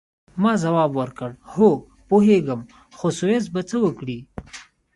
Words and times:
ما 0.41 0.51
ځواب 0.63 0.91
ورکړ: 1.01 1.31
هو، 1.53 1.69
پوهیږم، 2.09 2.61
خو 2.97 3.07
سویس 3.19 3.45
به 3.53 3.61
څه 3.69 3.75
وکړي؟ 3.85 4.19